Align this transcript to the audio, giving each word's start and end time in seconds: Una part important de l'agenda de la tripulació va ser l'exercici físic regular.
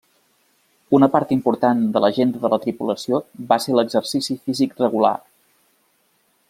Una 0.99 1.09
part 1.15 1.33
important 1.35 1.83
de 1.97 2.01
l'agenda 2.05 2.41
de 2.45 2.51
la 2.55 2.59
tripulació 2.65 3.21
va 3.53 3.61
ser 3.67 3.77
l'exercici 3.81 4.41
físic 4.49 4.75
regular. 4.85 5.17